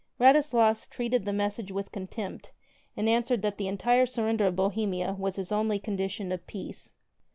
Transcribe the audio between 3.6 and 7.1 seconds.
entire surrender of Bohemia was his only condition of peace.